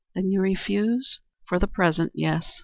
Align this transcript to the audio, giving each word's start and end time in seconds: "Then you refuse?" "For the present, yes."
"Then 0.15 0.31
you 0.31 0.41
refuse?" 0.41 1.19
"For 1.47 1.59
the 1.59 1.67
present, 1.67 2.13
yes." 2.15 2.59